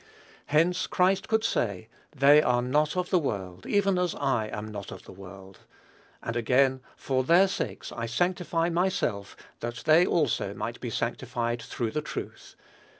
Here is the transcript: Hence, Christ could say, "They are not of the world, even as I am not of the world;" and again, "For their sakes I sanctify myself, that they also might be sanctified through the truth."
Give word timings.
Hence, 0.47 0.87
Christ 0.87 1.27
could 1.27 1.43
say, 1.43 1.87
"They 2.09 2.41
are 2.41 2.63
not 2.63 2.97
of 2.97 3.11
the 3.11 3.19
world, 3.19 3.67
even 3.67 3.99
as 3.99 4.15
I 4.15 4.47
am 4.51 4.67
not 4.69 4.91
of 4.91 5.03
the 5.03 5.11
world;" 5.11 5.59
and 6.23 6.35
again, 6.35 6.81
"For 6.95 7.23
their 7.23 7.47
sakes 7.47 7.91
I 7.91 8.07
sanctify 8.07 8.69
myself, 8.69 9.37
that 9.59 9.83
they 9.85 10.07
also 10.07 10.55
might 10.55 10.81
be 10.81 10.89
sanctified 10.89 11.61
through 11.61 11.91
the 11.91 12.01
truth." 12.01 12.55